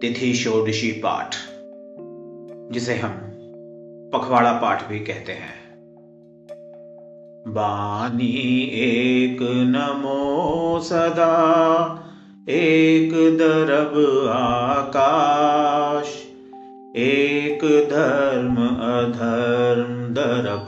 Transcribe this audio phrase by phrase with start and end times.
[0.00, 1.34] तिथि षोडशी पाठ,
[2.72, 3.10] जिसे हम
[4.14, 5.78] पखवाड़ा पाठ भी कहते हैं।
[7.48, 11.34] बानी एक नमो सदा,
[12.48, 16.06] एक दरब आकाश,
[16.96, 20.66] एक धर्म अधर्म दरब,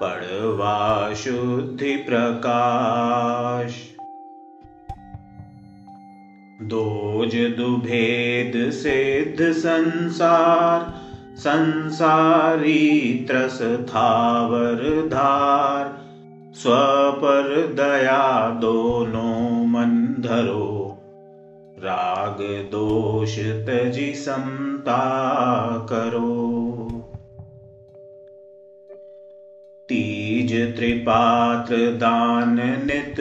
[0.00, 3.89] पड़वा शुद्धि प्रकाश।
[6.62, 10.94] दोज दुभेद सिद्ध संसार
[11.36, 15.98] संसारी त्रस थावर धार।
[16.54, 20.96] स्वपर दया दोनों मन धरो
[21.78, 22.38] राग
[22.70, 25.02] दोष तजी समता
[25.92, 26.86] करो।
[29.88, 33.20] तीज त्रिपात्र दान नित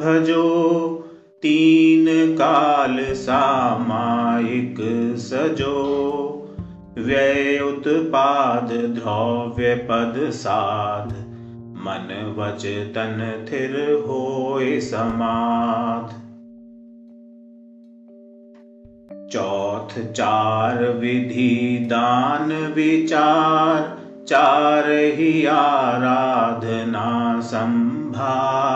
[0.00, 0.96] भजो
[1.42, 4.76] तीन काल सामायिक
[5.18, 5.76] सजो।
[6.98, 8.68] व्यय उत्पाद
[9.88, 11.08] पद साध।
[11.84, 16.08] मन वच तन थिर होय समाध।
[19.32, 28.69] चौथ चार विधि दान विचार। चार ही आराधना संभार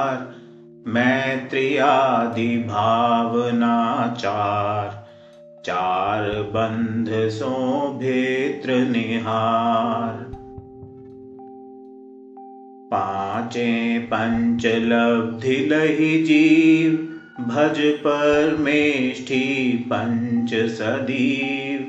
[0.86, 5.04] मैत्रियादि भावना चार
[5.66, 10.12] चार बंध सो भेत्र निहार।
[12.90, 16.92] पांचे पंच लब्धि लही जीव
[17.44, 21.80] भज परमेष्ठी पंच सदीव।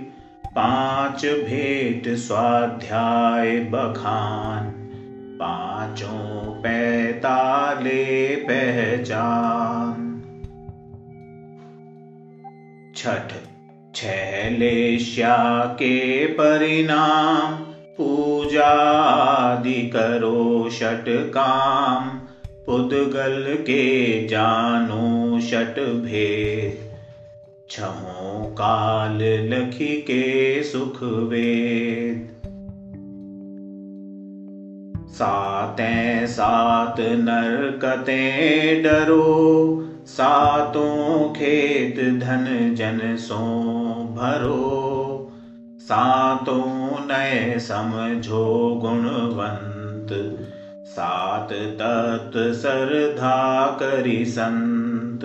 [0.49, 4.84] पांच भेट स्वाध्याय बखान
[5.35, 10.01] पाँचों पैताले पहचान।
[12.95, 13.33] छठ
[13.95, 17.53] छलेश्या के परिणाम
[17.97, 22.09] पूजा आदि करो षट काम,
[22.65, 26.99] पुदगल के जानो षट भेद।
[27.69, 32.34] छहों काल लखी के सुख वेद।
[35.15, 38.21] सातें सात नरकते
[38.81, 43.35] डरो, सातों खेत धन जन सो
[44.15, 45.31] भरो।
[45.79, 50.39] सातों नए समझो गुणवंत,
[50.85, 55.23] सात तत् सरधा करी संत।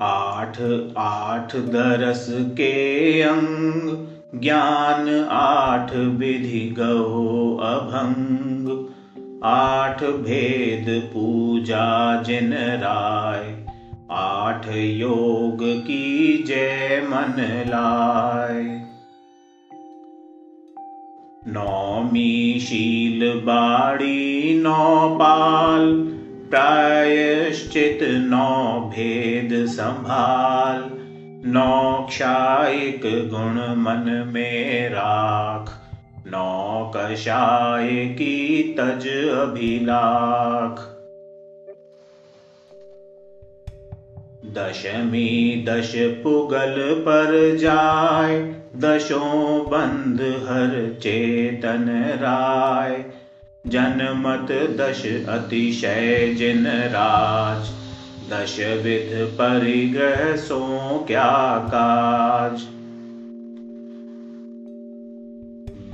[0.00, 0.60] आठ
[0.98, 6.74] आठ दरस के अंग ज्ञान आठ विधि
[9.44, 13.66] आठ भेद पूजा जिन राय।
[14.10, 17.34] आठ योग की जय मन
[17.68, 18.64] लाय।
[21.52, 25.96] नौमी शील बाड़ी नौ पाल।
[26.50, 30.97] प्रायश्चित नौ भेद संभाल
[31.48, 35.70] नौक्षायिक गुण मन में राख।
[36.26, 40.94] नौ कषाय की तज अभिलाख।
[44.54, 53.04] दशमी दश पुगल पर जाय, दशों बंध हर चेतन राय।
[53.66, 57.87] जनमत दश अतिशय जिन राज।
[58.30, 60.58] दश विध परिग्रह सो
[61.06, 62.66] क्या काज?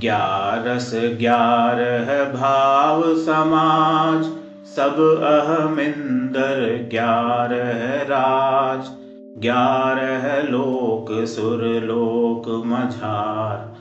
[0.01, 4.23] ग्यारस ग्यारह भाव समाज,
[4.67, 8.87] सब अहमिंदर ग्यारह राज।
[9.37, 13.75] ग्यारह लोक सुर लोक मझार,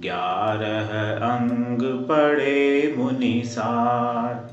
[0.00, 4.49] ग्यारह अंग पड़े मुनिसार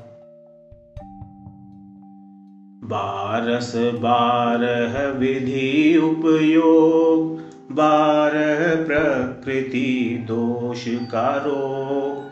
[2.88, 7.38] बारस बारह विधि उपयोग
[7.72, 10.84] बारह प्रकृति दोष
[11.22, 12.28] रोग।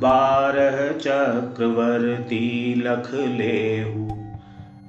[0.00, 4.04] बारह चक्रवर्ती लख लेहु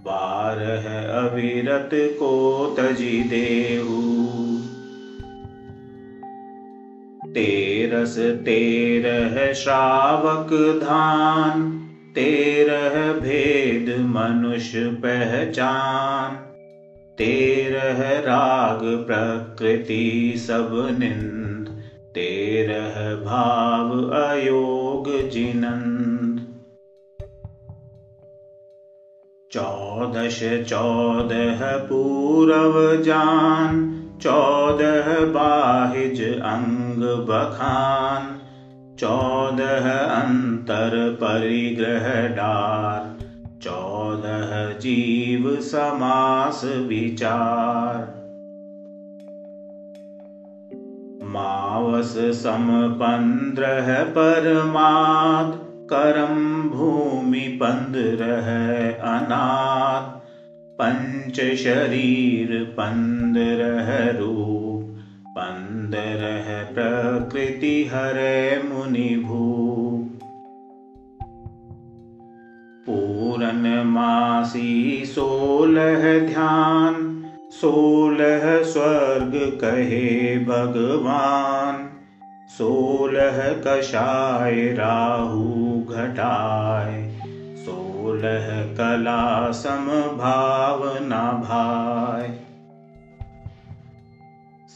[0.06, 4.12] बारह अविरत को तजी देहु।
[7.32, 11.81] तेरस तेरह श्रावक धान
[12.16, 16.32] तेरह भेद मनुष्य पहचान।
[17.18, 21.84] तेरह राग प्रकृति सब निंद।
[22.16, 26.56] तेरह भाव अयोग जिनंद।
[29.52, 38.38] चौदश चौदह पूरव जान। चौदह बाहिज अंग बखान
[39.00, 43.04] चौदह अंतर परिग्रह डार
[43.62, 47.98] चौदह जीव समास विचार।
[51.24, 55.60] मावस सम पंद्रह परमाद
[55.94, 58.48] करम भूमि पंद्रह
[59.12, 60.10] अनाथ
[60.82, 64.71] पंच शरीर पंद्रह रूप
[65.42, 69.38] पंद्रह प्रकृति हरे मुनि भू
[72.86, 81.90] पूरन मासी सोलह ध्यान सोलह स्वर्ग कहे भगवान।
[82.50, 87.10] सोलह कषाय राहु घटाय
[87.58, 92.41] सोलह कला समभावना भाय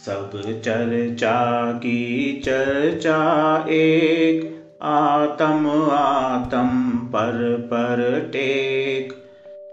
[0.06, 9.14] सब चर्चा की चर्चा एक, आतम आतम पर पर टेक।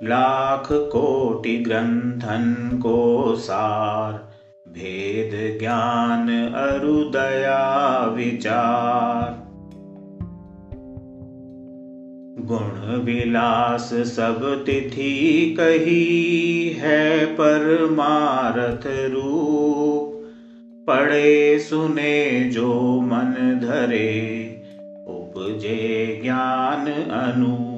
[0.03, 4.13] लाख कोटि ग्रंथन को सार,
[4.69, 9.43] भेद ज्ञान अरुदया विचार।
[12.41, 20.22] गुण विलास सब तिथि कही है परमारथ रूप।
[20.87, 24.45] पढ़े सुने जो मन धरे
[25.07, 27.72] उपजे ज्ञान अनु।